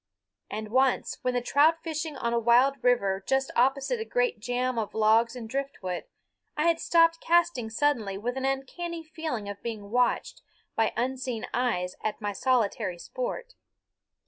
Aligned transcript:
And 0.49 0.69
once, 0.69 1.19
when 1.21 1.43
trout 1.43 1.83
fishing 1.83 2.17
on 2.17 2.33
a 2.33 2.39
wild 2.39 2.83
river 2.83 3.23
just 3.23 3.51
opposite 3.55 3.99
a 3.99 4.03
great 4.03 4.39
jam 4.39 4.79
of 4.79 4.95
logs 4.95 5.35
and 5.35 5.47
driftwood, 5.47 6.05
I 6.57 6.63
had 6.65 6.79
stopped 6.79 7.21
casting 7.21 7.69
suddenly 7.69 8.17
with 8.17 8.35
an 8.35 8.43
uncanny 8.45 9.03
feeling 9.03 9.47
of 9.47 9.61
being 9.61 9.91
watched 9.91 10.41
by 10.75 10.91
unseen 10.97 11.45
eyes 11.53 11.97
at 12.03 12.19
my 12.19 12.33
solitary 12.33 12.97
sport. 12.97 13.53